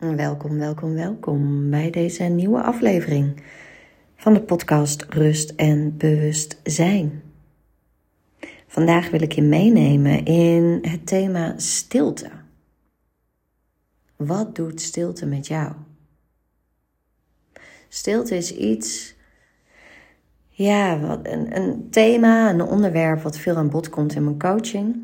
Welkom, 0.00 0.58
welkom, 0.58 0.94
welkom 0.94 1.70
bij 1.70 1.90
deze 1.90 2.22
nieuwe 2.22 2.62
aflevering 2.62 3.42
van 4.16 4.34
de 4.34 4.42
podcast 4.42 5.02
Rust 5.02 5.50
en 5.50 5.96
Bewustzijn. 5.96 7.22
Vandaag 8.66 9.10
wil 9.10 9.22
ik 9.22 9.32
je 9.32 9.42
meenemen 9.42 10.24
in 10.24 10.78
het 10.82 11.06
thema 11.06 11.58
stilte. 11.58 12.30
Wat 14.16 14.54
doet 14.54 14.80
stilte 14.80 15.26
met 15.26 15.46
jou? 15.46 15.72
Stilte 17.88 18.36
is 18.36 18.54
iets, 18.56 19.14
ja, 20.48 21.00
wat, 21.00 21.26
een, 21.26 21.56
een 21.56 21.90
thema, 21.90 22.50
een 22.50 22.62
onderwerp 22.62 23.22
wat 23.22 23.38
veel 23.38 23.56
aan 23.56 23.70
bod 23.70 23.88
komt 23.88 24.14
in 24.14 24.24
mijn 24.24 24.38
coaching. 24.38 24.96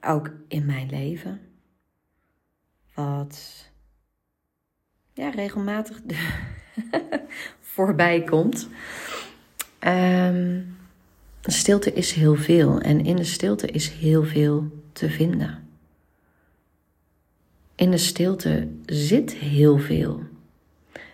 Ook 0.00 0.30
in 0.48 0.66
mijn 0.66 0.90
leven 0.90 1.40
ja, 5.12 5.30
regelmatig 5.30 6.00
voorbij 7.74 8.22
komt. 8.22 8.68
Um, 9.86 10.76
stilte 11.42 11.92
is 11.92 12.12
heel 12.12 12.34
veel 12.34 12.80
en 12.80 13.04
in 13.04 13.16
de 13.16 13.24
stilte 13.24 13.66
is 13.66 13.88
heel 13.88 14.24
veel 14.24 14.82
te 14.92 15.10
vinden. 15.10 15.68
In 17.74 17.90
de 17.90 17.98
stilte 17.98 18.68
zit 18.86 19.32
heel 19.32 19.78
veel. 19.78 20.22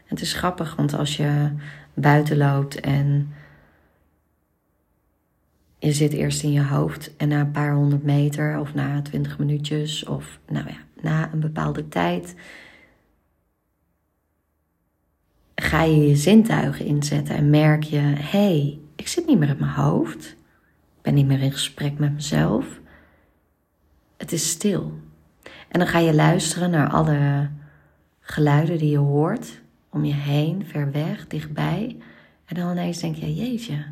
het 0.04 0.20
is 0.20 0.32
grappig, 0.32 0.76
want 0.76 0.94
als 0.94 1.16
je 1.16 1.52
buiten 1.94 2.36
loopt 2.36 2.80
en 2.80 3.34
je 5.78 5.92
zit 5.92 6.12
eerst 6.12 6.42
in 6.42 6.52
je 6.52 6.64
hoofd 6.64 7.16
en 7.16 7.28
na 7.28 7.40
een 7.40 7.50
paar 7.50 7.74
honderd 7.74 8.02
meter 8.02 8.58
of 8.58 8.74
na 8.74 9.02
twintig 9.02 9.38
minuutjes 9.38 10.04
of 10.04 10.38
nou 10.48 10.66
ja, 10.66 10.76
na 11.02 11.32
een 11.32 11.40
bepaalde 11.40 11.88
tijd 11.88 12.34
ga 15.54 15.82
je 15.82 16.08
je 16.08 16.16
zintuigen 16.16 16.84
inzetten 16.84 17.36
en 17.36 17.50
merk 17.50 17.82
je: 17.82 17.98
hé, 17.98 18.38
hey, 18.38 18.78
ik 18.96 19.08
zit 19.08 19.26
niet 19.26 19.38
meer 19.38 19.48
in 19.48 19.58
mijn 19.58 19.70
hoofd, 19.70 20.24
ik 20.96 21.02
ben 21.02 21.14
niet 21.14 21.26
meer 21.26 21.40
in 21.40 21.52
gesprek 21.52 21.98
met 21.98 22.12
mezelf. 22.12 22.80
Het 24.16 24.32
is 24.32 24.50
stil. 24.50 25.00
En 25.68 25.78
dan 25.78 25.88
ga 25.88 25.98
je 25.98 26.14
luisteren 26.14 26.70
naar 26.70 26.88
alle 26.88 27.50
geluiden 28.20 28.78
die 28.78 28.90
je 28.90 28.98
hoort 28.98 29.60
om 29.90 30.04
je 30.04 30.14
heen, 30.14 30.66
ver 30.66 30.92
weg, 30.92 31.26
dichtbij. 31.26 31.96
En 32.44 32.54
dan 32.54 32.70
ineens 32.70 33.00
denk 33.00 33.16
je: 33.16 33.34
jeetje, 33.34 33.84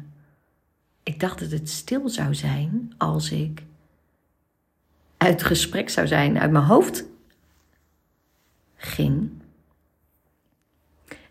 ik 1.03 1.21
dacht 1.21 1.39
dat 1.39 1.51
het 1.51 1.71
stil 1.71 2.09
zou 2.09 2.35
zijn 2.35 2.93
als 2.99 3.31
ik 3.31 3.63
uit 5.21 5.43
gesprek 5.43 5.91
zou 5.91 6.07
zijn, 6.07 6.39
uit 6.39 6.51
mijn 6.51 6.65
hoofd 6.65 7.05
ging. 8.77 9.31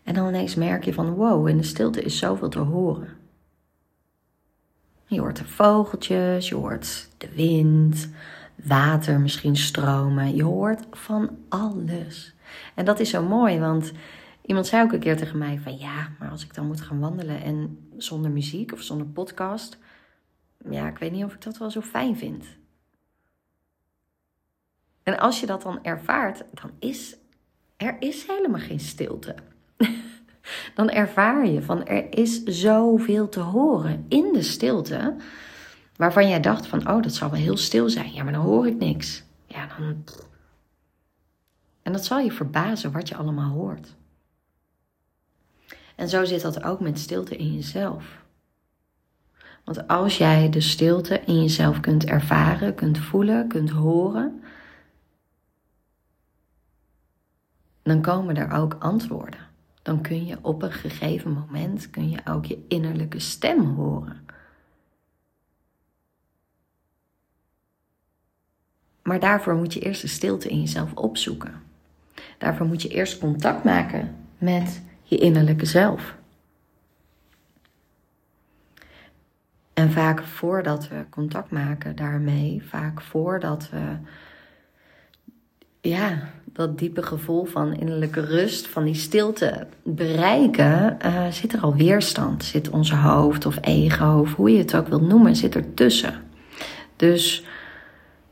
En 0.02 0.14
dan 0.14 0.28
ineens 0.28 0.54
merk 0.54 0.84
je 0.84 0.94
van 0.94 1.14
wow, 1.14 1.48
in 1.48 1.56
de 1.56 1.62
stilte 1.62 2.02
is 2.02 2.18
zoveel 2.18 2.48
te 2.48 2.58
horen. 2.58 3.16
Je 5.06 5.20
hoort 5.20 5.36
de 5.36 5.44
vogeltjes, 5.44 6.48
je 6.48 6.54
hoort 6.54 7.08
de 7.18 7.34
wind, 7.34 8.08
water 8.64 9.20
misschien 9.20 9.56
stromen. 9.56 10.34
Je 10.34 10.44
hoort 10.44 10.86
van 10.90 11.30
alles. 11.48 12.34
En 12.74 12.84
dat 12.84 13.00
is 13.00 13.10
zo 13.10 13.22
mooi, 13.22 13.58
want 13.58 13.92
iemand 14.42 14.66
zei 14.66 14.82
ook 14.82 14.92
een 14.92 15.00
keer 15.00 15.16
tegen 15.16 15.38
mij 15.38 15.58
van 15.58 15.78
ja, 15.78 16.08
maar 16.18 16.30
als 16.30 16.44
ik 16.44 16.54
dan 16.54 16.66
moet 16.66 16.80
gaan 16.80 17.00
wandelen 17.00 17.42
en 17.42 17.88
zonder 17.96 18.30
muziek 18.30 18.72
of 18.72 18.82
zonder 18.82 19.06
podcast, 19.06 19.78
ja, 20.70 20.88
ik 20.88 20.98
weet 20.98 21.12
niet 21.12 21.24
of 21.24 21.34
ik 21.34 21.42
dat 21.42 21.58
wel 21.58 21.70
zo 21.70 21.80
fijn 21.80 22.16
vind. 22.16 22.58
En 25.10 25.18
als 25.18 25.40
je 25.40 25.46
dat 25.46 25.62
dan 25.62 25.78
ervaart, 25.82 26.44
dan 26.52 26.70
is 26.78 27.16
er 27.76 27.96
is 27.98 28.26
helemaal 28.26 28.60
geen 28.60 28.80
stilte. 28.80 29.34
dan 30.74 30.90
ervaar 30.90 31.46
je 31.46 31.62
van 31.62 31.86
er 31.86 32.18
is 32.18 32.42
zoveel 32.42 33.28
te 33.28 33.40
horen 33.40 34.04
in 34.08 34.32
de 34.32 34.42
stilte, 34.42 35.16
waarvan 35.96 36.28
jij 36.28 36.40
dacht 36.40 36.66
van 36.66 36.88
oh 36.88 37.02
dat 37.02 37.14
zal 37.14 37.30
wel 37.30 37.40
heel 37.40 37.56
stil 37.56 37.88
zijn. 37.88 38.12
Ja, 38.12 38.22
maar 38.22 38.32
dan 38.32 38.44
hoor 38.44 38.66
ik 38.66 38.78
niks. 38.78 39.22
Ja, 39.46 39.66
dan. 39.66 40.04
En 41.82 41.92
dat 41.92 42.04
zal 42.04 42.18
je 42.18 42.32
verbazen 42.32 42.92
wat 42.92 43.08
je 43.08 43.16
allemaal 43.16 43.50
hoort. 43.52 43.94
En 45.96 46.08
zo 46.08 46.24
zit 46.24 46.42
dat 46.42 46.62
ook 46.62 46.80
met 46.80 46.98
stilte 46.98 47.36
in 47.36 47.54
jezelf. 47.54 48.22
Want 49.64 49.88
als 49.88 50.18
jij 50.18 50.50
de 50.50 50.60
stilte 50.60 51.20
in 51.20 51.40
jezelf 51.40 51.80
kunt 51.80 52.04
ervaren, 52.04 52.74
kunt 52.74 52.98
voelen, 52.98 53.48
kunt 53.48 53.70
horen, 53.70 54.42
dan 57.90 58.00
komen 58.00 58.36
er 58.36 58.50
ook 58.50 58.76
antwoorden. 58.78 59.40
Dan 59.82 60.00
kun 60.00 60.26
je 60.26 60.38
op 60.42 60.62
een 60.62 60.72
gegeven 60.72 61.32
moment 61.32 61.90
kun 61.90 62.10
je 62.10 62.18
ook 62.24 62.44
je 62.44 62.64
innerlijke 62.68 63.18
stem 63.18 63.64
horen. 63.64 64.26
Maar 69.02 69.20
daarvoor 69.20 69.54
moet 69.54 69.72
je 69.72 69.80
eerst 69.80 70.00
de 70.00 70.08
stilte 70.08 70.48
in 70.48 70.60
jezelf 70.60 70.94
opzoeken. 70.94 71.62
Daarvoor 72.38 72.66
moet 72.66 72.82
je 72.82 72.88
eerst 72.88 73.18
contact 73.18 73.64
maken 73.64 74.16
met 74.38 74.82
je 75.02 75.16
innerlijke 75.16 75.66
zelf. 75.66 76.16
En 79.72 79.90
vaak 79.90 80.22
voordat 80.22 80.88
we 80.88 81.04
contact 81.08 81.50
maken 81.50 81.96
daarmee, 81.96 82.62
vaak 82.64 83.00
voordat 83.00 83.70
we 83.70 83.96
ja, 85.80 86.30
dat 86.52 86.78
diepe 86.78 87.02
gevoel 87.02 87.44
van 87.44 87.74
innerlijke 87.74 88.20
rust, 88.20 88.66
van 88.66 88.84
die 88.84 88.94
stilte 88.94 89.66
bereiken, 89.82 90.98
uh, 91.04 91.30
zit 91.30 91.52
er 91.52 91.60
al 91.60 91.74
weerstand. 91.74 92.44
Zit 92.44 92.70
onze 92.70 92.96
hoofd 92.96 93.46
of 93.46 93.58
ego, 93.60 94.18
of 94.20 94.34
hoe 94.34 94.50
je 94.50 94.58
het 94.58 94.76
ook 94.76 94.88
wilt 94.88 95.08
noemen, 95.08 95.36
zit 95.36 95.54
er 95.54 95.74
tussen. 95.74 96.22
Dus 96.96 97.44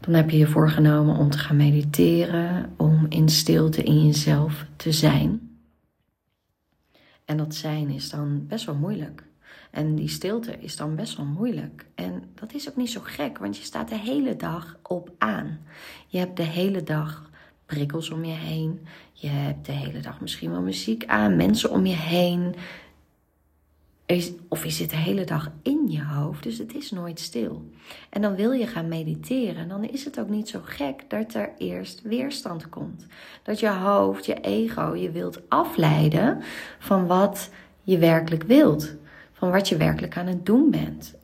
dan 0.00 0.14
heb 0.14 0.30
je 0.30 0.38
je 0.38 0.46
voorgenomen 0.46 1.16
om 1.16 1.30
te 1.30 1.38
gaan 1.38 1.56
mediteren, 1.56 2.72
om 2.76 3.06
in 3.08 3.28
stilte 3.28 3.82
in 3.82 4.06
jezelf 4.06 4.64
te 4.76 4.92
zijn. 4.92 5.56
En 7.24 7.36
dat 7.36 7.54
zijn 7.54 7.90
is 7.90 8.10
dan 8.10 8.46
best 8.46 8.64
wel 8.64 8.74
moeilijk. 8.74 9.26
En 9.70 9.94
die 9.94 10.08
stilte 10.08 10.58
is 10.58 10.76
dan 10.76 10.96
best 10.96 11.16
wel 11.16 11.26
moeilijk. 11.26 11.86
En 11.94 12.22
dat 12.34 12.54
is 12.54 12.68
ook 12.68 12.76
niet 12.76 12.90
zo 12.90 13.00
gek, 13.02 13.38
want 13.38 13.56
je 13.56 13.62
staat 13.62 13.88
de 13.88 13.98
hele 13.98 14.36
dag 14.36 14.76
op 14.82 15.10
aan. 15.18 15.58
Je 16.06 16.18
hebt 16.18 16.36
de 16.36 16.42
hele 16.42 16.82
dag 16.82 17.30
prikkels 17.68 18.10
om 18.10 18.24
je 18.24 18.34
heen. 18.34 18.86
Je 19.12 19.28
hebt 19.28 19.66
de 19.66 19.72
hele 19.72 20.00
dag 20.00 20.20
misschien 20.20 20.50
wel 20.50 20.60
muziek 20.60 21.06
aan, 21.06 21.36
mensen 21.36 21.70
om 21.70 21.86
je 21.86 21.94
heen. 21.94 22.54
Of 24.48 24.64
je 24.64 24.70
zit 24.70 24.90
de 24.90 24.96
hele 24.96 25.24
dag 25.24 25.50
in 25.62 25.84
je 25.88 26.04
hoofd, 26.04 26.42
dus 26.42 26.58
het 26.58 26.74
is 26.74 26.90
nooit 26.90 27.20
stil. 27.20 27.70
En 28.10 28.22
dan 28.22 28.34
wil 28.34 28.52
je 28.52 28.66
gaan 28.66 28.88
mediteren, 28.88 29.56
en 29.56 29.68
dan 29.68 29.84
is 29.84 30.04
het 30.04 30.20
ook 30.20 30.28
niet 30.28 30.48
zo 30.48 30.60
gek 30.62 31.04
dat 31.08 31.34
er 31.34 31.52
eerst 31.58 32.02
weerstand 32.02 32.68
komt. 32.68 33.06
Dat 33.42 33.60
je 33.60 33.70
hoofd, 33.70 34.26
je 34.26 34.40
ego, 34.40 34.94
je 34.94 35.10
wilt 35.10 35.40
afleiden 35.48 36.38
van 36.78 37.06
wat 37.06 37.50
je 37.82 37.98
werkelijk 37.98 38.42
wilt. 38.42 38.94
Van 39.32 39.50
wat 39.50 39.68
je 39.68 39.76
werkelijk 39.76 40.16
aan 40.16 40.26
het 40.26 40.46
doen 40.46 40.70
bent. 40.70 41.14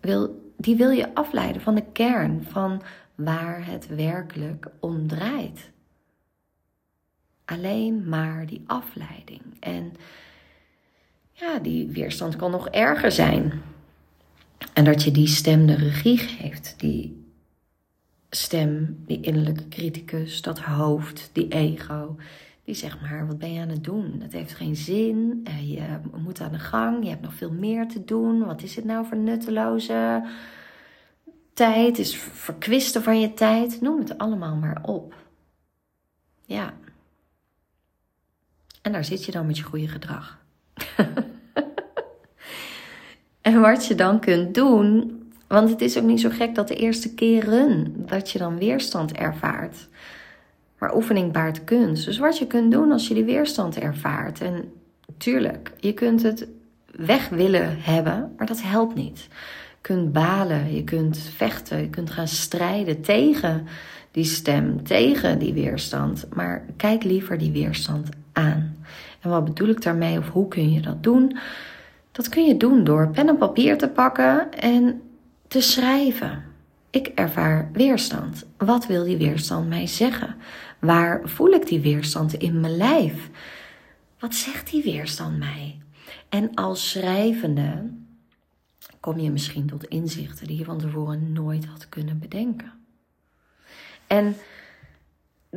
Die 0.57 0.77
wil 0.77 0.91
je 0.91 1.15
afleiden 1.15 1.63
van 1.63 1.75
de 1.75 1.85
kern, 1.93 2.47
van 2.49 2.83
waar 3.15 3.67
het 3.67 3.87
werkelijk 3.87 4.67
om 4.81 5.07
draait 5.07 5.73
alleen 7.45 8.09
maar 8.09 8.47
die 8.47 8.63
afleiding. 8.67 9.43
En 9.61 9.93
ja, 11.33 11.59
die 11.59 11.89
weerstand 11.89 12.37
kan 12.37 12.51
nog 12.51 12.69
erger 12.69 13.13
zijn. 13.13 13.63
En 14.73 14.85
dat 14.85 15.03
je 15.03 15.11
die 15.11 15.27
stem 15.27 15.67
de 15.67 15.75
regie 15.75 16.19
geeft, 16.19 16.75
die 16.79 17.25
stem, 18.31 19.03
die 19.07 19.21
innerlijke 19.21 19.69
criticus, 19.69 20.43
dat 20.43 20.59
hoofd, 20.59 21.31
die 21.33 21.49
ego, 21.49 22.17
die 22.65 22.75
zegt 22.75 23.01
maar, 23.01 23.27
wat 23.27 23.39
ben 23.39 23.53
je 23.53 23.61
aan 23.61 23.69
het 23.69 23.85
doen? 23.85 24.19
Dat 24.19 24.33
heeft 24.33 24.55
geen 24.55 24.77
zin, 24.77 25.41
eh, 25.45 25.71
je 25.71 25.99
moet 26.17 26.41
aan 26.41 26.53
de 26.53 26.59
gang, 26.59 27.03
je 27.03 27.11
hebt 27.11 27.23
nog 27.23 27.35
veel 27.35 27.53
meer 27.53 27.89
te 27.89 28.05
doen. 28.05 28.45
Wat 28.45 28.63
is 28.63 28.77
het 28.77 28.85
nou 28.85 29.07
voor 29.07 29.17
nutteloze 29.17 30.29
tijd? 31.53 31.99
Is 31.99 32.17
verkwisten 32.17 33.03
van 33.03 33.21
je 33.21 33.35
tijd? 33.35 33.81
Noem 33.81 33.99
het 33.99 34.19
allemaal 34.19 34.57
maar 34.57 34.83
op. 34.83 35.15
Ja, 36.47 36.75
en 38.85 38.93
daar 38.93 39.05
zit 39.05 39.25
je 39.25 39.33
dan 39.33 39.47
met 39.47 39.57
je 39.57 39.63
goede 39.63 39.89
gedrag. 39.89 40.39
en 43.41 43.61
wat 43.61 43.87
je 43.87 43.95
dan 43.95 44.21
kunt 44.21 44.55
doen, 44.55 45.19
want 45.47 45.71
het 45.71 45.81
is 45.81 45.99
ook 45.99 46.05
niet 46.05 46.21
zo 46.21 46.29
gek 46.31 46.55
dat 46.55 46.69
de 46.69 46.75
eerste 46.75 47.15
keren 47.15 47.93
dat 47.97 48.31
je 48.31 48.39
dan 48.39 48.59
weerstand 48.59 49.13
ervaart. 49.13 49.89
Maar 50.79 50.97
oefening 50.97 51.33
baart 51.33 51.65
kunst. 51.65 52.05
Dus 52.05 52.19
wat 52.19 52.39
je 52.39 52.47
kunt 52.47 52.73
doen 52.73 52.93
als 52.93 53.09
je 53.09 53.15
die 53.15 53.25
weerstand 53.25 53.79
ervaart. 53.79 54.41
En 54.41 54.73
tuurlijk, 55.17 55.73
je 55.81 55.93
kunt 55.93 56.23
het 56.23 56.47
weg 56.87 57.29
willen 57.29 57.77
hebben, 57.81 58.35
maar 58.37 58.47
dat 58.47 58.63
helpt 58.63 58.95
niet. 58.95 59.29
kunt 59.81 60.13
balen, 60.13 60.75
je 60.75 60.85
kunt 60.85 61.19
vechten, 61.19 61.81
je 61.81 61.91
kunt 61.91 62.11
gaan 62.11 62.29
strijden 62.29 63.01
tegen 63.01 63.67
die 64.11 64.25
stem, 64.25 64.83
tegen 64.83 65.39
die 65.39 65.53
weerstand. 65.53 66.27
Maar 66.35 66.65
kijk 66.77 67.05
liever 67.05 67.39
die 67.39 67.53
weerstand 67.53 68.09
aan. 68.35 68.85
En 69.21 69.31
wat 69.31 69.45
bedoel 69.45 69.69
ik 69.69 69.83
daarmee 69.83 70.19
of 70.19 70.29
hoe 70.29 70.49
kun 70.49 70.73
je 70.73 70.81
dat 70.81 71.03
doen? 71.03 71.39
Dat 72.13 72.29
kun 72.29 72.45
je 72.45 72.57
doen 72.57 72.85
door 72.85 73.11
pen 73.11 73.29
en 73.29 73.39
papier 73.39 73.79
te 73.79 73.89
pakken 73.89 74.53
en 74.53 75.03
te 75.49 75.61
schrijven. 75.61 76.45
Ik 76.91 77.07
ervaar 77.07 77.71
weerstand. 77.73 78.47
Wat 78.57 78.87
wil 78.87 79.05
die 79.05 79.17
weerstand 79.17 79.69
mij 79.69 79.87
zeggen? 79.87 80.37
Waar 80.79 81.21
voel 81.25 81.51
ik 81.51 81.67
die 81.67 81.81
weerstand 81.81 82.35
in 82.35 82.61
mijn 82.61 82.77
lijf? 82.77 83.31
Wat 84.19 84.35
zegt 84.35 84.71
die 84.71 84.83
weerstand 84.83 85.39
mij? 85.39 85.79
En 86.29 86.55
als 86.55 86.91
schrijvende 86.91 87.91
kom 89.01 89.19
je 89.19 89.31
misschien 89.31 89.67
tot 89.67 89.85
inzichten 89.85 90.47
die 90.47 90.59
je 90.59 90.65
van 90.65 90.79
tevoren 90.79 91.33
nooit 91.33 91.65
had 91.65 91.89
kunnen 91.89 92.19
bedenken. 92.19 92.73
En 94.07 94.37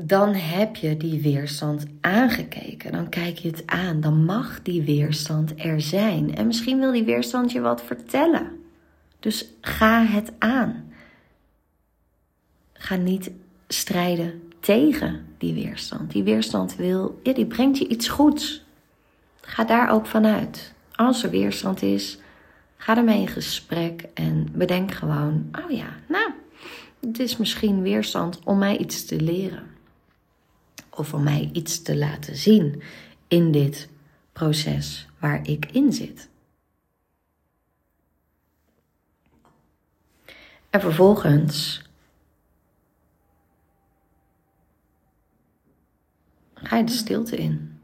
dan 0.06 0.34
heb 0.34 0.76
je 0.76 0.98
die 0.98 1.22
weerstand 1.22 1.86
aangekeken. 2.02 2.92
Dan 2.92 3.10
kijk 3.10 3.38
je 3.38 3.48
het 3.48 3.64
aan. 3.66 4.02
Dan 4.02 4.26
mag 4.26 4.62
die 4.62 4.82
weerstand 4.82 5.54
er 5.58 5.82
zijn. 5.82 6.36
En 6.36 6.48
misschien 6.48 6.80
wil 6.80 6.92
die 6.92 7.04
weerstand 7.04 7.52
je 7.52 7.62
wat 7.62 7.84
vertellen. 7.84 8.64
Dus 9.20 9.54
ga 9.62 10.06
het 10.06 10.32
aan. 10.38 10.92
Ga 12.74 12.96
niet 12.96 13.32
strijden 13.68 14.42
tegen 14.60 15.26
die 15.38 15.54
weerstand. 15.54 16.12
Die 16.12 16.24
weerstand 16.24 16.76
wil, 16.76 17.20
die 17.24 17.46
brengt 17.46 17.78
je 17.78 17.88
iets 17.88 18.08
goeds. 18.08 18.66
Ga 19.42 19.64
daar 19.64 19.90
ook 19.90 20.06
vanuit. 20.06 20.74
Als 20.96 21.24
er 21.24 21.30
weerstand 21.30 21.82
is, 21.82 22.20
ga 22.78 22.98
ermee 22.98 23.22
in 23.22 23.28
gesprek 23.28 24.06
en 24.14 24.48
bedenk 24.54 24.92
gewoon: 24.92 25.50
oh 25.66 25.72
ja, 25.72 25.88
nou, 26.08 26.32
het 27.00 27.20
is 27.20 27.38
misschien 27.38 27.82
weerstand 27.82 28.40
om 28.44 28.58
mij 28.58 28.78
iets 28.78 29.06
te 29.06 29.22
leren. 29.22 29.77
Of 30.98 31.14
om 31.14 31.24
mij 31.24 31.50
iets 31.54 31.82
te 31.82 31.96
laten 31.96 32.36
zien 32.36 32.82
in 33.28 33.52
dit 33.52 33.90
proces 34.34 35.08
waar 35.20 35.48
ik 35.48 35.66
in 35.72 35.94
zit. 35.94 36.30
En 40.70 40.82
vervolgens 40.82 41.82
ga 46.54 46.78
je 46.78 46.84
de 46.84 46.92
stilte 46.92 47.36
in. 47.36 47.80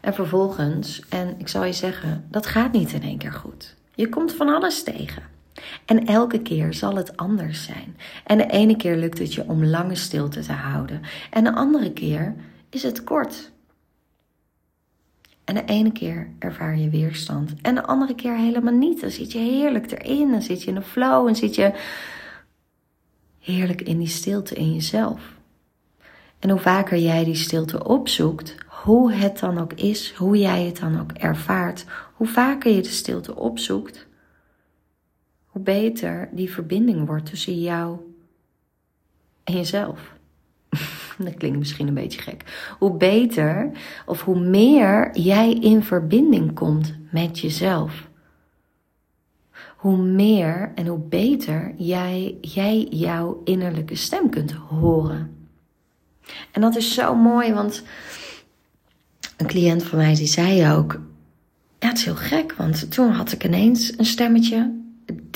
En 0.00 0.14
vervolgens, 0.14 1.02
en 1.08 1.38
ik 1.38 1.48
zal 1.48 1.64
je 1.64 1.72
zeggen, 1.72 2.26
dat 2.30 2.46
gaat 2.46 2.72
niet 2.72 2.92
in 2.92 3.02
één 3.02 3.18
keer 3.18 3.32
goed. 3.32 3.76
Je 3.94 4.08
komt 4.08 4.32
van 4.32 4.48
alles 4.48 4.82
tegen. 4.82 5.35
En 5.84 6.06
elke 6.06 6.42
keer 6.42 6.74
zal 6.74 6.96
het 6.96 7.16
anders 7.16 7.64
zijn. 7.64 7.96
En 8.24 8.38
de 8.38 8.46
ene 8.46 8.76
keer 8.76 8.96
lukt 8.96 9.18
het 9.18 9.34
je 9.34 9.44
om 9.48 9.64
lange 9.64 9.94
stilte 9.94 10.40
te 10.40 10.52
houden. 10.52 11.00
En 11.30 11.44
de 11.44 11.54
andere 11.54 11.92
keer 11.92 12.34
is 12.70 12.82
het 12.82 13.04
kort. 13.04 13.52
En 15.44 15.54
de 15.54 15.64
ene 15.64 15.92
keer 15.92 16.30
ervaar 16.38 16.78
je 16.78 16.90
weerstand. 16.90 17.54
En 17.62 17.74
de 17.74 17.86
andere 17.86 18.14
keer 18.14 18.36
helemaal 18.36 18.74
niet. 18.74 19.00
Dan 19.00 19.10
zit 19.10 19.32
je 19.32 19.38
heerlijk 19.38 19.92
erin. 19.92 20.30
Dan 20.30 20.42
zit 20.42 20.62
je 20.62 20.70
in 20.70 20.76
een 20.76 20.82
flow. 20.82 21.28
En 21.28 21.36
zit 21.36 21.54
je 21.54 21.72
heerlijk 23.40 23.80
in 23.80 23.98
die 23.98 24.08
stilte 24.08 24.54
in 24.54 24.74
jezelf. 24.74 25.34
En 26.38 26.50
hoe 26.50 26.60
vaker 26.60 26.98
jij 26.98 27.24
die 27.24 27.34
stilte 27.34 27.84
opzoekt, 27.84 28.54
hoe 28.66 29.12
het 29.12 29.38
dan 29.38 29.58
ook 29.58 29.72
is, 29.72 30.12
hoe 30.12 30.38
jij 30.38 30.64
het 30.64 30.80
dan 30.80 31.00
ook 31.00 31.12
ervaart, 31.12 31.84
hoe 32.14 32.26
vaker 32.26 32.72
je 32.72 32.82
de 32.82 32.88
stilte 32.88 33.36
opzoekt, 33.36 34.06
hoe 35.56 35.64
beter 35.64 36.28
die 36.32 36.52
verbinding 36.52 37.06
wordt 37.06 37.26
tussen 37.26 37.60
jou 37.60 37.98
en 39.44 39.54
jezelf. 39.54 40.14
Dat 41.18 41.34
klinkt 41.34 41.58
misschien 41.58 41.88
een 41.88 41.94
beetje 41.94 42.20
gek. 42.20 42.74
Hoe 42.78 42.96
beter 42.96 43.70
of 44.06 44.22
hoe 44.22 44.40
meer 44.40 45.18
jij 45.18 45.52
in 45.52 45.82
verbinding 45.82 46.54
komt 46.54 46.94
met 47.10 47.38
jezelf. 47.38 48.08
Hoe 49.76 49.96
meer 49.96 50.72
en 50.74 50.86
hoe 50.86 50.98
beter 50.98 51.74
jij, 51.76 52.36
jij 52.40 52.86
jouw 52.90 53.40
innerlijke 53.44 53.94
stem 53.94 54.30
kunt 54.30 54.52
horen. 54.52 55.48
En 56.52 56.60
dat 56.60 56.76
is 56.76 56.94
zo 56.94 57.14
mooi, 57.14 57.52
want 57.52 57.82
een 59.36 59.46
cliënt 59.46 59.82
van 59.82 59.98
mij 59.98 60.14
die 60.14 60.26
zei 60.26 60.72
ook: 60.72 61.00
Ja, 61.78 61.88
het 61.88 61.98
is 61.98 62.04
heel 62.04 62.14
gek, 62.14 62.52
want 62.52 62.90
toen 62.90 63.10
had 63.10 63.32
ik 63.32 63.44
ineens 63.44 63.98
een 63.98 64.04
stemmetje: 64.04 64.84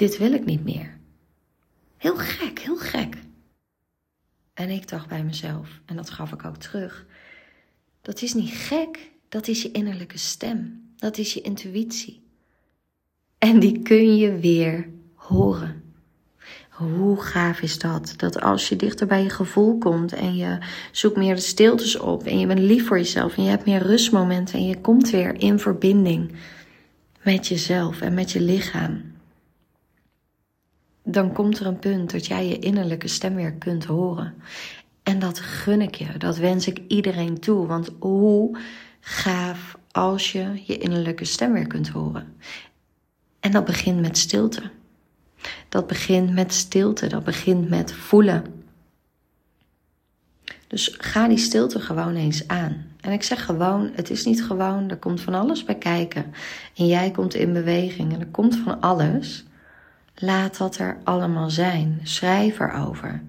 Dit 0.01 0.19
wil 0.19 0.33
ik 0.33 0.45
niet 0.45 0.65
meer. 0.65 0.99
Heel 1.97 2.17
gek, 2.17 2.59
heel 2.59 2.77
gek. 2.77 3.17
En 4.55 4.71
ik 4.71 4.89
dacht 4.89 5.09
bij 5.09 5.25
mezelf, 5.25 5.81
en 5.87 5.97
dat 5.97 6.11
gaf 6.11 6.33
ik 6.33 6.45
ook 6.45 6.57
terug: 6.57 7.07
Dat 8.03 8.23
is 8.23 8.35
niet 8.35 8.51
gek, 8.51 9.11
dat 9.29 9.49
is 9.49 9.63
je 9.63 9.71
innerlijke 9.71 10.19
stem, 10.19 10.91
dat 10.97 11.19
is 11.19 11.35
je 11.35 11.41
intuïtie. 11.41 12.23
En 13.39 13.59
die 13.59 13.83
kun 13.83 14.17
je 14.17 14.39
weer 14.39 14.89
horen. 15.15 15.95
Hoe 16.71 17.21
gaaf 17.23 17.61
is 17.61 17.79
dat? 17.79 18.15
Dat 18.17 18.41
als 18.41 18.69
je 18.69 18.77
dichter 18.77 19.07
bij 19.07 19.23
je 19.23 19.31
gevoel 19.31 19.79
komt 19.79 20.13
en 20.13 20.37
je 20.37 20.59
zoekt 20.93 21.17
meer 21.17 21.35
de 21.35 21.41
stiltes 21.41 21.97
op 21.97 22.27
en 22.27 22.39
je 22.39 22.47
bent 22.47 22.61
lief 22.61 22.87
voor 22.87 22.99
jezelf 22.99 23.37
en 23.37 23.43
je 23.43 23.51
hebt 23.51 23.67
meer 23.67 23.83
rustmomenten 23.83 24.55
en 24.55 24.67
je 24.67 24.81
komt 24.81 25.11
weer 25.11 25.41
in 25.41 25.59
verbinding 25.59 26.33
met 27.23 27.47
jezelf 27.47 28.01
en 28.01 28.15
met 28.15 28.33
je 28.33 28.41
lichaam. 28.41 29.10
Dan 31.03 31.33
komt 31.33 31.59
er 31.59 31.67
een 31.67 31.79
punt 31.79 32.11
dat 32.11 32.27
jij 32.27 32.49
je 32.49 32.59
innerlijke 32.59 33.09
stem 33.09 33.35
weer 33.35 33.53
kunt 33.53 33.85
horen. 33.85 34.35
En 35.03 35.19
dat 35.19 35.39
gun 35.39 35.81
ik 35.81 35.95
je, 35.95 36.19
dat 36.19 36.37
wens 36.37 36.67
ik 36.67 36.81
iedereen 36.89 37.39
toe. 37.39 37.67
Want 37.67 37.91
hoe 37.99 38.59
gaaf 39.01 39.79
als 39.91 40.33
je 40.33 40.63
je 40.65 40.79
innerlijke 40.79 41.25
stem 41.25 41.53
weer 41.53 41.67
kunt 41.67 41.89
horen. 41.89 42.37
En 43.41 43.51
dat 43.51 43.65
begint 43.65 44.01
met 44.01 44.19
stilte. 44.19 44.63
Dat 45.69 45.87
begint 45.87 46.33
met 46.33 46.55
stilte, 46.55 47.07
dat 47.07 47.25
begint 47.25 47.69
met 47.69 47.93
voelen. 47.93 48.45
Dus 50.67 50.95
ga 50.99 51.29
die 51.29 51.39
stilte 51.39 51.81
gewoon 51.81 52.15
eens 52.15 52.49
aan. 52.49 52.87
En 53.01 53.13
ik 53.13 53.23
zeg 53.23 53.45
gewoon, 53.45 53.91
het 53.95 54.11
is 54.11 54.25
niet 54.25 54.45
gewoon, 54.45 54.91
er 54.91 54.97
komt 54.97 55.21
van 55.21 55.35
alles 55.35 55.65
bij 55.65 55.75
kijken. 55.75 56.33
En 56.77 56.87
jij 56.87 57.11
komt 57.11 57.35
in 57.35 57.53
beweging 57.53 58.13
en 58.13 58.21
er 58.21 58.27
komt 58.27 58.57
van 58.57 58.81
alles. 58.81 59.45
Laat 60.21 60.57
dat 60.57 60.79
er 60.79 60.97
allemaal 61.05 61.51
zijn. 61.51 62.01
Schrijf 62.03 62.61
erover. 62.61 63.23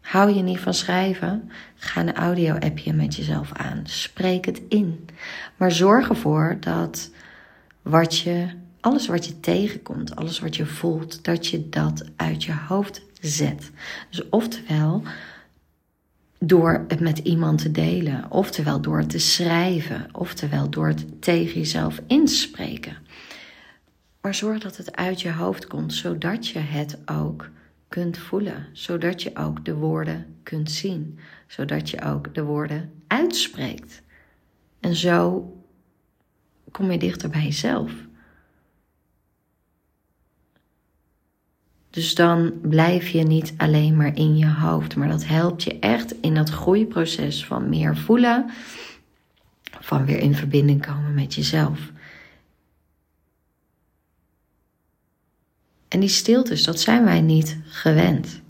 Hou 0.00 0.34
je 0.34 0.42
niet 0.42 0.58
van 0.58 0.74
schrijven? 0.74 1.50
Ga 1.74 2.00
een 2.00 2.14
audio-appje 2.14 2.92
met 2.92 3.16
jezelf 3.16 3.52
aan. 3.52 3.80
Spreek 3.84 4.44
het 4.44 4.62
in. 4.68 5.08
Maar 5.56 5.72
zorg 5.72 6.08
ervoor 6.08 6.56
dat 6.60 7.10
wat 7.82 8.18
je 8.18 8.46
alles 8.80 9.06
wat 9.06 9.26
je 9.26 9.40
tegenkomt, 9.40 10.16
alles 10.16 10.38
wat 10.38 10.56
je 10.56 10.66
voelt, 10.66 11.24
dat 11.24 11.46
je 11.46 11.68
dat 11.68 12.04
uit 12.16 12.44
je 12.44 12.54
hoofd 12.68 13.02
zet. 13.20 13.70
Dus 14.10 14.28
oftewel 14.28 15.02
door 16.38 16.84
het 16.88 17.00
met 17.00 17.18
iemand 17.18 17.58
te 17.58 17.70
delen, 17.70 18.24
oftewel 18.28 18.80
door 18.80 18.98
het 18.98 19.10
te 19.10 19.18
schrijven, 19.18 20.08
oftewel 20.12 20.70
door 20.70 20.86
het 20.86 21.22
tegen 21.22 21.58
jezelf 21.58 22.00
inspreken. 22.06 22.96
Maar 24.20 24.34
zorg 24.34 24.58
dat 24.58 24.76
het 24.76 24.96
uit 24.96 25.20
je 25.20 25.32
hoofd 25.32 25.66
komt, 25.66 25.94
zodat 25.94 26.46
je 26.46 26.58
het 26.58 26.98
ook 27.06 27.50
kunt 27.88 28.18
voelen, 28.18 28.66
zodat 28.72 29.22
je 29.22 29.36
ook 29.36 29.64
de 29.64 29.74
woorden 29.74 30.36
kunt 30.42 30.70
zien, 30.70 31.18
zodat 31.46 31.90
je 31.90 32.02
ook 32.02 32.34
de 32.34 32.42
woorden 32.42 32.92
uitspreekt. 33.06 34.02
En 34.80 34.94
zo 34.94 35.52
kom 36.70 36.90
je 36.90 36.98
dichter 36.98 37.30
bij 37.30 37.42
jezelf. 37.42 37.92
Dus 41.90 42.14
dan 42.14 42.60
blijf 42.62 43.08
je 43.08 43.22
niet 43.22 43.54
alleen 43.56 43.96
maar 43.96 44.16
in 44.16 44.36
je 44.36 44.48
hoofd, 44.48 44.96
maar 44.96 45.08
dat 45.08 45.26
helpt 45.26 45.62
je 45.62 45.78
echt 45.78 46.20
in 46.20 46.34
dat 46.34 46.50
groeiproces 46.50 47.44
van 47.44 47.68
meer 47.68 47.96
voelen, 47.96 48.50
van 49.80 50.04
weer 50.04 50.18
in 50.18 50.34
verbinding 50.34 50.86
komen 50.86 51.14
met 51.14 51.34
jezelf. 51.34 51.92
En 55.90 56.00
die 56.00 56.08
stiltes, 56.08 56.64
dat 56.64 56.80
zijn 56.80 57.04
wij 57.04 57.20
niet 57.20 57.58
gewend. 57.64 58.40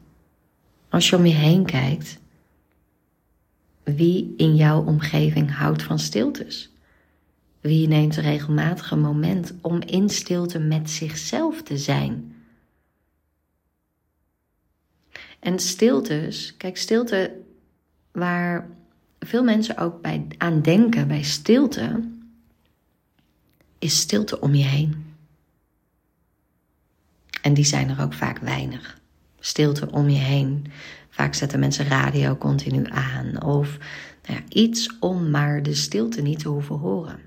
Als 0.89 1.09
je 1.11 1.17
om 1.17 1.27
je 1.27 1.35
heen 1.35 1.65
kijkt, 1.65 2.19
wie 3.83 4.35
in 4.37 4.57
jouw 4.57 4.85
omgeving 4.85 5.55
houdt 5.55 5.83
van 5.83 5.99
stiltes? 5.99 6.73
Wie 7.61 7.89
neemt 7.89 8.17
regelmatig 8.17 8.91
een 8.91 9.01
moment 9.01 9.55
om 9.61 9.81
in 9.81 10.09
stilte 10.09 10.59
met 10.59 10.91
zichzelf 10.91 11.63
te 11.63 11.79
zijn? 11.79 12.35
En 15.39 15.59
stiltes, 15.59 16.57
kijk, 16.57 16.77
stilte 16.77 17.41
waar 18.13 18.69
veel 19.19 19.45
mensen 19.45 19.77
ook 19.77 20.03
bij, 20.03 20.27
aan 20.39 20.63
denken 20.63 21.09
bij 21.09 21.23
stilte, 21.23 22.09
is 23.79 24.01
stilte 24.01 24.41
om 24.41 24.55
je 24.55 24.65
heen. 24.65 25.10
En 27.43 27.55
die 27.55 27.65
zijn 27.65 27.89
er 27.89 28.03
ook 28.03 28.13
vaak 28.13 28.39
weinig. 28.39 28.99
Stilte 29.39 29.91
om 29.91 30.09
je 30.09 30.19
heen. 30.19 30.67
Vaak 31.11 31.35
zetten 31.35 31.61
mensen 31.61 31.89
radio 31.89 32.37
continu 32.37 32.87
aan. 32.89 33.43
Of 33.43 33.79
nou 34.27 34.39
ja, 34.39 34.43
iets 34.49 34.99
om 35.01 35.31
maar 35.31 35.63
de 35.63 35.75
stilte 35.75 36.23
niet 36.23 36.39
te 36.39 36.49
hoeven 36.49 36.77
horen. 36.77 37.21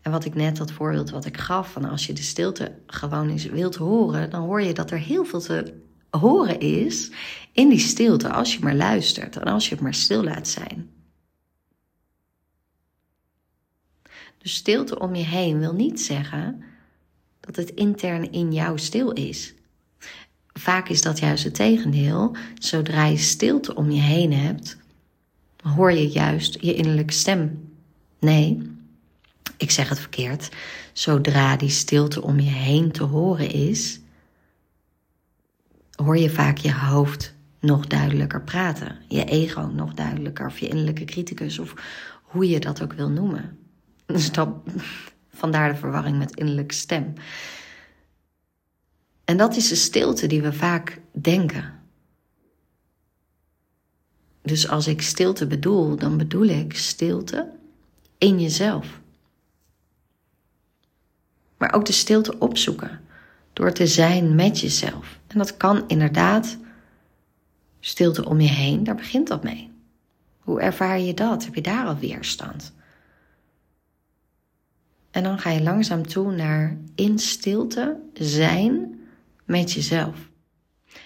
En 0.00 0.10
wat 0.10 0.24
ik 0.24 0.34
net, 0.34 0.56
dat 0.56 0.72
voorbeeld 0.72 1.10
wat 1.10 1.24
ik 1.24 1.36
gaf, 1.36 1.72
van 1.72 1.84
als 1.84 2.06
je 2.06 2.12
de 2.12 2.22
stilte 2.22 2.78
gewoon 2.86 3.28
eens 3.28 3.44
wilt 3.44 3.76
horen, 3.76 4.30
dan 4.30 4.42
hoor 4.42 4.62
je 4.62 4.74
dat 4.74 4.90
er 4.90 4.98
heel 4.98 5.24
veel 5.24 5.40
te 5.40 5.74
horen 6.10 6.60
is 6.60 7.10
in 7.52 7.68
die 7.68 7.78
stilte 7.78 8.32
als 8.32 8.54
je 8.54 8.60
maar 8.60 8.74
luistert 8.74 9.36
en 9.36 9.52
als 9.52 9.68
je 9.68 9.74
het 9.74 9.82
maar 9.82 9.94
stil 9.94 10.24
laat 10.24 10.48
zijn. 10.48 10.90
Dus 14.38 14.54
stilte 14.54 14.98
om 14.98 15.14
je 15.14 15.24
heen 15.24 15.58
wil 15.58 15.74
niet 15.74 16.00
zeggen 16.00 16.62
dat 17.40 17.56
het 17.56 17.70
intern 17.70 18.32
in 18.32 18.52
jou 18.52 18.78
stil 18.78 19.10
is. 19.10 19.54
Vaak 20.52 20.88
is 20.88 21.02
dat 21.02 21.18
juist 21.18 21.44
het 21.44 21.54
tegendeel. 21.54 22.36
Zodra 22.54 23.04
je 23.04 23.16
stilte 23.16 23.74
om 23.74 23.90
je 23.90 24.00
heen 24.00 24.32
hebt, 24.32 24.76
hoor 25.62 25.92
je 25.92 26.08
juist 26.08 26.58
je 26.60 26.74
innerlijke 26.74 27.12
stem. 27.12 27.68
Nee, 28.18 28.70
ik 29.56 29.70
zeg 29.70 29.88
het 29.88 29.98
verkeerd. 29.98 30.48
Zodra 30.92 31.56
die 31.56 31.68
stilte 31.68 32.22
om 32.22 32.40
je 32.40 32.50
heen 32.50 32.92
te 32.92 33.02
horen 33.02 33.50
is, 33.50 34.00
hoor 35.94 36.18
je 36.18 36.30
vaak 36.30 36.58
je 36.58 36.74
hoofd 36.74 37.34
nog 37.60 37.86
duidelijker 37.86 38.42
praten. 38.42 38.96
Je 39.08 39.24
ego 39.24 39.60
nog 39.60 39.94
duidelijker, 39.94 40.46
of 40.46 40.58
je 40.58 40.68
innerlijke 40.68 41.04
criticus, 41.04 41.58
of 41.58 41.74
hoe 42.22 42.48
je 42.48 42.60
dat 42.60 42.82
ook 42.82 42.92
wil 42.92 43.08
noemen. 43.08 43.58
Dus 44.06 44.32
dat, 44.32 44.48
vandaar 45.40 45.72
de 45.72 45.78
verwarring 45.78 46.18
met 46.18 46.36
innerlijke 46.36 46.74
stem. 46.74 47.14
En 49.24 49.36
dat 49.36 49.56
is 49.56 49.68
de 49.68 49.74
stilte 49.74 50.26
die 50.26 50.42
we 50.42 50.52
vaak 50.52 51.00
denken. 51.12 51.78
Dus 54.42 54.68
als 54.68 54.86
ik 54.86 55.02
stilte 55.02 55.46
bedoel, 55.46 55.96
dan 55.96 56.16
bedoel 56.16 56.46
ik 56.46 56.76
stilte 56.76 57.50
in 58.18 58.40
jezelf. 58.40 59.00
Maar 61.56 61.72
ook 61.72 61.84
de 61.84 61.92
stilte 61.92 62.38
opzoeken 62.38 63.00
door 63.52 63.72
te 63.72 63.86
zijn 63.86 64.34
met 64.34 64.60
jezelf. 64.60 65.18
En 65.26 65.38
dat 65.38 65.56
kan 65.56 65.84
inderdaad 65.88 66.58
stilte 67.80 68.24
om 68.24 68.40
je 68.40 68.48
heen, 68.48 68.84
daar 68.84 68.94
begint 68.94 69.28
dat 69.28 69.42
mee. 69.42 69.70
Hoe 70.38 70.60
ervaar 70.60 71.00
je 71.00 71.14
dat? 71.14 71.44
Heb 71.44 71.54
je 71.54 71.62
daar 71.62 71.86
al 71.86 71.96
weerstand? 71.96 72.72
En 75.10 75.22
dan 75.22 75.38
ga 75.38 75.50
je 75.50 75.62
langzaam 75.62 76.06
toe 76.06 76.32
naar 76.32 76.78
in 76.94 77.18
stilte 77.18 78.00
zijn 78.12 79.00
met 79.44 79.72
jezelf. 79.72 80.28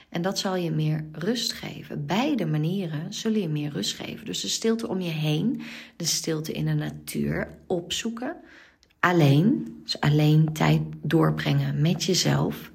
En 0.08 0.22
dat 0.22 0.38
zal 0.38 0.56
je 0.56 0.70
meer 0.70 1.04
rust 1.12 1.52
geven. 1.52 2.06
Beide 2.06 2.46
manieren 2.46 3.14
zullen 3.14 3.40
je 3.40 3.48
meer 3.48 3.70
rust 3.70 3.94
geven. 3.94 4.26
Dus 4.26 4.40
de 4.40 4.48
stilte 4.48 4.88
om 4.88 5.00
je 5.00 5.10
heen, 5.10 5.62
de 5.96 6.04
stilte 6.04 6.52
in 6.52 6.64
de 6.64 6.74
natuur 6.74 7.48
opzoeken. 7.66 8.36
Alleen, 9.00 9.80
dus 9.82 10.00
alleen 10.00 10.52
tijd 10.52 10.80
doorbrengen 11.02 11.80
met 11.80 12.04
jezelf. 12.04 12.72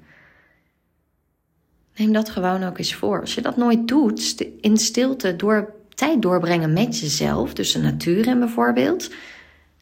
Neem 1.96 2.12
dat 2.12 2.30
gewoon 2.30 2.62
ook 2.62 2.78
eens 2.78 2.94
voor. 2.94 3.20
Als 3.20 3.34
je 3.34 3.40
dat 3.40 3.56
nooit 3.56 3.88
doet, 3.88 4.46
in 4.60 4.76
stilte 4.76 5.36
door 5.36 5.74
tijd 5.94 6.22
doorbrengen 6.22 6.72
met 6.72 6.98
jezelf, 6.98 7.54
dus 7.54 7.72
de 7.72 7.78
natuur 7.78 8.26
in 8.26 8.38
bijvoorbeeld, 8.38 9.10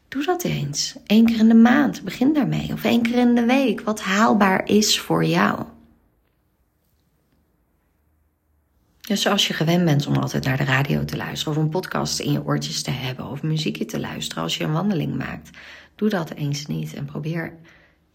doe 0.09 0.25
dat 0.25 0.43
eens. 0.43 0.95
Eén 1.05 1.25
keer 1.25 1.39
in 1.39 1.47
de 1.47 1.53
maand, 1.53 2.03
begin 2.03 2.33
daarmee. 2.33 2.73
Of 2.73 2.83
één 2.83 3.01
keer 3.01 3.17
in 3.17 3.35
de 3.35 3.45
week, 3.45 3.81
wat 3.81 4.01
haalbaar 4.01 4.67
is 4.67 4.99
voor 4.99 5.25
jou. 5.25 5.63
Dus 9.01 9.27
als 9.27 9.47
je 9.47 9.53
gewend 9.53 9.85
bent 9.85 10.07
om 10.07 10.15
altijd 10.15 10.43
naar 10.43 10.57
de 10.57 10.63
radio 10.63 11.05
te 11.05 11.17
luisteren, 11.17 11.57
of 11.57 11.63
een 11.63 11.69
podcast 11.69 12.19
in 12.19 12.31
je 12.31 12.45
oortjes 12.45 12.81
te 12.81 12.91
hebben, 12.91 13.25
of 13.25 13.43
muziekje 13.43 13.85
te 13.85 13.99
luisteren 13.99 14.43
als 14.43 14.57
je 14.57 14.63
een 14.63 14.71
wandeling 14.71 15.15
maakt, 15.15 15.49
doe 15.95 16.09
dat 16.09 16.29
eens 16.29 16.65
niet 16.65 16.93
en 16.93 17.05
probeer 17.05 17.53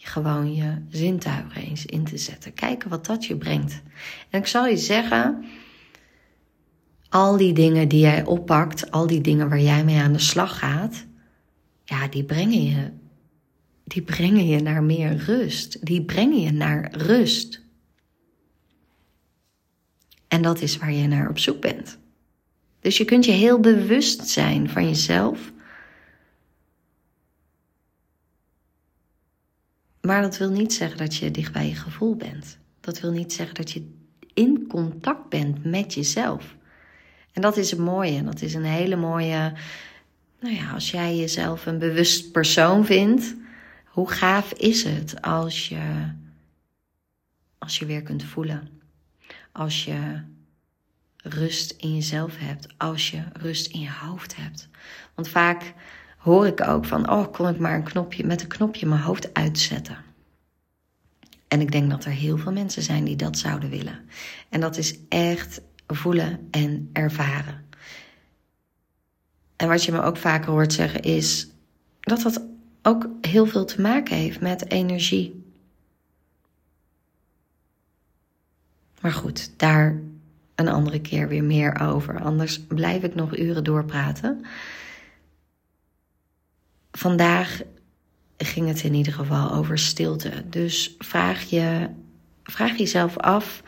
gewoon 0.06 0.54
je 0.54 0.82
zintuigen 0.88 1.62
eens 1.62 1.86
in 1.86 2.04
te 2.04 2.16
zetten. 2.16 2.54
Kijken 2.54 2.90
wat 2.90 3.06
dat 3.06 3.24
je 3.24 3.36
brengt. 3.36 3.82
En 4.30 4.40
ik 4.40 4.46
zal 4.46 4.66
je 4.66 4.76
zeggen, 4.76 5.44
al 7.08 7.36
die 7.36 7.52
dingen 7.52 7.88
die 7.88 8.00
jij 8.00 8.24
oppakt, 8.24 8.90
al 8.90 9.06
die 9.06 9.20
dingen 9.20 9.48
waar 9.48 9.60
jij 9.60 9.84
mee 9.84 10.00
aan 10.00 10.12
de 10.12 10.18
slag 10.18 10.58
gaat, 10.58 11.04
ja, 11.84 12.08
die 12.08 12.24
brengen 12.24 12.64
je, 12.64 12.90
die 13.84 14.02
brengen 14.02 14.46
je 14.46 14.60
naar 14.60 14.82
meer 14.82 15.16
rust. 15.16 15.86
Die 15.86 16.04
brengen 16.04 16.40
je 16.40 16.52
naar 16.52 16.96
rust. 16.96 17.62
En 20.28 20.42
dat 20.42 20.60
is 20.60 20.76
waar 20.76 20.92
je 20.92 21.06
naar 21.06 21.28
op 21.28 21.38
zoek 21.38 21.60
bent. 21.60 21.98
Dus 22.80 22.96
je 22.96 23.04
kunt 23.04 23.24
je 23.24 23.32
heel 23.32 23.60
bewust 23.60 24.28
zijn 24.28 24.70
van 24.70 24.88
jezelf. 24.88 25.52
Maar 30.00 30.22
dat 30.22 30.36
wil 30.36 30.50
niet 30.50 30.72
zeggen 30.72 30.98
dat 30.98 31.16
je 31.16 31.30
dicht 31.30 31.52
bij 31.52 31.68
je 31.68 31.74
gevoel 31.74 32.16
bent. 32.16 32.58
Dat 32.80 33.00
wil 33.00 33.10
niet 33.10 33.32
zeggen 33.32 33.54
dat 33.54 33.70
je 33.70 33.90
in 34.34 34.66
contact 34.66 35.28
bent 35.28 35.64
met 35.64 35.94
jezelf. 35.94 36.56
En 37.32 37.42
dat 37.42 37.56
is 37.56 37.72
een 37.72 37.82
mooie. 37.82 38.22
Dat 38.24 38.42
is 38.42 38.54
een 38.54 38.64
hele 38.64 38.96
mooie. 38.96 39.52
Nou 40.44 40.56
ja, 40.56 40.70
als 40.70 40.90
jij 40.90 41.16
jezelf 41.16 41.66
een 41.66 41.78
bewust 41.78 42.32
persoon 42.32 42.84
vindt, 42.84 43.34
hoe 43.86 44.10
gaaf 44.10 44.52
is 44.52 44.82
het 44.82 45.22
als 45.22 45.68
je, 45.68 46.10
als 47.58 47.78
je 47.78 47.86
weer 47.86 48.02
kunt 48.02 48.24
voelen? 48.24 48.68
Als 49.52 49.84
je 49.84 50.20
rust 51.16 51.74
in 51.78 51.94
jezelf 51.94 52.38
hebt, 52.38 52.66
als 52.76 53.10
je 53.10 53.22
rust 53.32 53.66
in 53.66 53.80
je 53.80 53.92
hoofd 53.92 54.36
hebt. 54.36 54.68
Want 55.14 55.28
vaak 55.28 55.74
hoor 56.18 56.46
ik 56.46 56.68
ook 56.68 56.84
van, 56.84 57.10
oh, 57.10 57.32
kon 57.32 57.48
ik 57.48 57.58
maar 57.58 57.74
een 57.74 57.82
knopje, 57.82 58.24
met 58.24 58.42
een 58.42 58.48
knopje 58.48 58.86
mijn 58.86 59.00
hoofd 59.00 59.34
uitzetten. 59.34 59.96
En 61.48 61.60
ik 61.60 61.72
denk 61.72 61.90
dat 61.90 62.04
er 62.04 62.12
heel 62.12 62.38
veel 62.38 62.52
mensen 62.52 62.82
zijn 62.82 63.04
die 63.04 63.16
dat 63.16 63.38
zouden 63.38 63.70
willen. 63.70 64.08
En 64.48 64.60
dat 64.60 64.76
is 64.76 64.98
echt 65.08 65.60
voelen 65.86 66.48
en 66.50 66.90
ervaren. 66.92 67.63
En 69.56 69.68
wat 69.68 69.84
je 69.84 69.92
me 69.92 70.02
ook 70.02 70.16
vaker 70.16 70.50
hoort 70.50 70.72
zeggen 70.72 71.02
is 71.02 71.48
dat 72.00 72.22
dat 72.22 72.42
ook 72.82 73.08
heel 73.20 73.46
veel 73.46 73.64
te 73.64 73.80
maken 73.80 74.16
heeft 74.16 74.40
met 74.40 74.70
energie. 74.70 75.44
Maar 79.00 79.12
goed, 79.12 79.58
daar 79.58 80.00
een 80.54 80.68
andere 80.68 81.00
keer 81.00 81.28
weer 81.28 81.44
meer 81.44 81.80
over. 81.80 82.20
Anders 82.20 82.60
blijf 82.60 83.02
ik 83.02 83.14
nog 83.14 83.38
uren 83.38 83.64
doorpraten. 83.64 84.44
Vandaag 86.92 87.60
ging 88.36 88.68
het 88.68 88.82
in 88.82 88.94
ieder 88.94 89.12
geval 89.12 89.52
over 89.52 89.78
stilte. 89.78 90.44
Dus 90.48 90.94
vraag, 90.98 91.42
je, 91.42 91.88
vraag 92.42 92.76
jezelf 92.76 93.18
af 93.18 93.62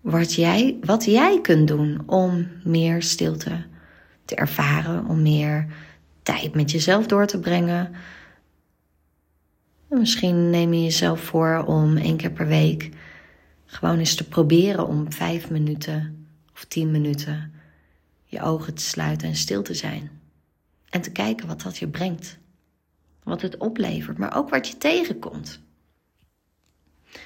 wat 0.00 0.34
jij, 0.34 0.76
wat 0.80 1.04
jij 1.04 1.40
kunt 1.40 1.68
doen 1.68 2.02
om 2.06 2.48
meer 2.64 3.02
stilte 3.02 3.66
te 4.28 4.34
ervaren, 4.34 5.06
om 5.06 5.22
meer 5.22 5.66
tijd 6.22 6.54
met 6.54 6.70
jezelf 6.70 7.06
door 7.06 7.26
te 7.26 7.40
brengen. 7.40 7.94
Misschien 9.88 10.50
neem 10.50 10.72
je 10.72 10.82
jezelf 10.82 11.20
voor 11.20 11.64
om 11.66 11.96
één 11.96 12.16
keer 12.16 12.30
per 12.30 12.46
week 12.46 12.90
gewoon 13.66 13.98
eens 13.98 14.14
te 14.14 14.28
proberen 14.28 14.86
om 14.86 15.12
vijf 15.12 15.50
minuten 15.50 16.26
of 16.52 16.64
tien 16.64 16.90
minuten 16.90 17.52
je 18.24 18.42
ogen 18.42 18.74
te 18.74 18.82
sluiten 18.82 19.28
en 19.28 19.36
stil 19.36 19.62
te 19.62 19.74
zijn. 19.74 20.10
En 20.88 21.00
te 21.00 21.12
kijken 21.12 21.46
wat 21.46 21.62
dat 21.62 21.78
je 21.78 21.88
brengt. 21.88 22.38
Wat 23.22 23.42
het 23.42 23.56
oplevert, 23.56 24.18
maar 24.18 24.36
ook 24.36 24.50
wat 24.50 24.68
je 24.68 24.78
tegenkomt. 24.78 25.60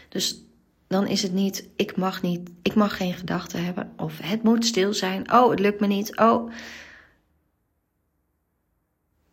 Dus 0.09 0.44
dan 0.87 1.06
is 1.06 1.23
het 1.23 1.32
niet, 1.32 1.68
ik 1.76 1.97
mag 1.97 2.23
niet, 2.23 2.50
ik 2.62 2.75
mag 2.75 2.97
geen 2.97 3.14
gedachten 3.14 3.64
hebben. 3.64 3.92
Of 3.97 4.18
het 4.23 4.42
moet 4.42 4.66
stil 4.66 4.94
zijn. 4.94 5.32
Oh, 5.32 5.50
het 5.50 5.61
lukt 5.61 5.80
me 5.80 5.87
niet. 5.87 6.18
Oh. 6.18 6.52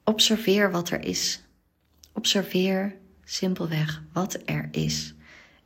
Observeer 0.10 0.72
wat 0.72 0.90
er 0.90 1.06
is. 1.06 1.44
Observeer 2.14 2.96
simpelweg 3.24 4.02
wat 4.14 4.38
er 4.46 4.68
is. 4.72 5.14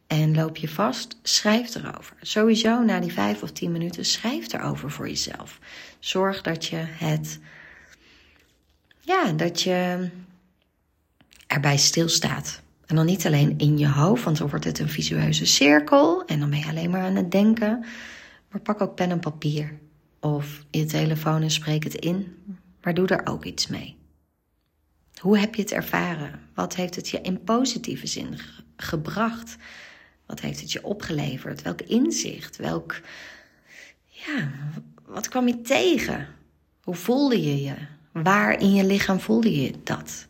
En 0.07 0.35
loop 0.35 0.57
je 0.57 0.69
vast, 0.69 1.17
schrijf 1.21 1.75
erover. 1.75 2.15
Sowieso 2.21 2.81
na 2.81 2.99
die 2.99 3.13
vijf 3.13 3.43
of 3.43 3.51
tien 3.51 3.71
minuten, 3.71 4.05
schrijf 4.05 4.53
erover 4.53 4.91
voor 4.91 5.07
jezelf. 5.07 5.59
Zorg 5.99 6.41
dat 6.41 6.65
je 6.65 6.75
het, 6.77 7.39
ja, 8.99 9.31
dat 9.31 9.61
je 9.61 10.09
erbij 11.47 11.77
stilstaat. 11.77 12.61
En 12.85 12.95
dan 12.95 13.05
niet 13.05 13.25
alleen 13.25 13.57
in 13.57 13.77
je 13.77 13.89
hoofd, 13.89 14.23
want 14.23 14.37
dan 14.37 14.49
wordt 14.49 14.65
het 14.65 14.79
een 14.79 14.89
visueuze 14.89 15.45
cirkel 15.45 16.25
en 16.25 16.39
dan 16.39 16.49
ben 16.49 16.59
je 16.59 16.67
alleen 16.67 16.89
maar 16.89 17.03
aan 17.03 17.15
het 17.15 17.31
denken. 17.31 17.85
Maar 18.51 18.61
pak 18.61 18.81
ook 18.81 18.95
pen 18.95 19.11
en 19.11 19.19
papier 19.19 19.79
of 20.19 20.65
je 20.69 20.85
telefoon 20.85 21.41
en 21.41 21.51
spreek 21.51 21.83
het 21.83 21.95
in, 21.95 22.35
maar 22.81 22.93
doe 22.93 23.07
er 23.07 23.27
ook 23.27 23.45
iets 23.45 23.67
mee. 23.67 24.01
Hoe 25.23 25.37
heb 25.37 25.55
je 25.55 25.61
het 25.61 25.71
ervaren? 25.71 26.39
Wat 26.53 26.75
heeft 26.75 26.95
het 26.95 27.09
je 27.09 27.21
in 27.21 27.43
positieve 27.43 28.07
zin 28.07 28.39
gebracht? 28.77 29.55
Wat 30.25 30.39
heeft 30.39 30.59
het 30.59 30.71
je 30.71 30.83
opgeleverd? 30.83 31.61
Welk 31.61 31.81
inzicht? 31.81 32.57
Welk, 32.57 33.01
ja, 34.05 34.51
wat 35.05 35.27
kwam 35.27 35.47
je 35.47 35.61
tegen? 35.61 36.27
Hoe 36.81 36.95
voelde 36.95 37.41
je 37.41 37.63
je? 37.63 37.75
Waar 38.11 38.59
in 38.59 38.73
je 38.73 38.85
lichaam 38.85 39.19
voelde 39.19 39.61
je 39.61 39.73
dat? 39.83 40.27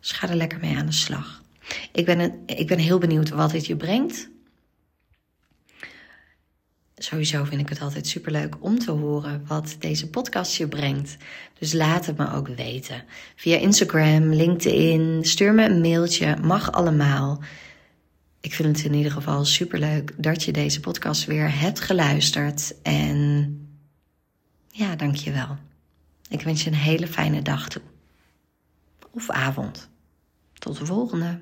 Dus 0.00 0.12
ga 0.12 0.28
er 0.28 0.36
lekker 0.36 0.58
mee 0.58 0.76
aan 0.76 0.86
de 0.86 0.92
slag. 0.92 1.42
Ik 1.92 2.04
ben, 2.04 2.18
een, 2.18 2.42
ik 2.46 2.66
ben 2.66 2.78
heel 2.78 2.98
benieuwd 2.98 3.28
wat 3.28 3.50
dit 3.50 3.66
je 3.66 3.76
brengt. 3.76 4.28
Sowieso 7.02 7.44
vind 7.44 7.60
ik 7.60 7.68
het 7.68 7.80
altijd 7.80 8.06
superleuk 8.06 8.56
om 8.58 8.78
te 8.78 8.90
horen 8.90 9.44
wat 9.46 9.76
deze 9.78 10.10
podcast 10.10 10.56
je 10.56 10.68
brengt. 10.68 11.16
Dus 11.58 11.72
laat 11.72 12.06
het 12.06 12.16
me 12.16 12.32
ook 12.32 12.48
weten. 12.48 13.04
Via 13.36 13.56
Instagram, 13.56 14.32
LinkedIn, 14.32 15.24
stuur 15.24 15.54
me 15.54 15.64
een 15.64 15.80
mailtje, 15.80 16.36
mag 16.42 16.72
allemaal. 16.72 17.42
Ik 18.40 18.54
vind 18.54 18.76
het 18.76 18.86
in 18.86 18.94
ieder 18.94 19.12
geval 19.12 19.44
superleuk 19.44 20.12
dat 20.16 20.42
je 20.42 20.52
deze 20.52 20.80
podcast 20.80 21.24
weer 21.24 21.60
hebt 21.60 21.80
geluisterd. 21.80 22.74
En 22.82 23.58
ja, 24.68 24.96
dankjewel. 24.96 25.56
Ik 26.28 26.42
wens 26.42 26.64
je 26.64 26.70
een 26.70 26.76
hele 26.76 27.06
fijne 27.06 27.42
dag 27.42 27.68
toe. 27.68 27.82
Of 29.10 29.30
avond. 29.30 29.88
Tot 30.52 30.78
de 30.78 30.86
volgende. 30.86 31.38